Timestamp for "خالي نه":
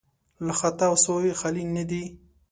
1.39-1.83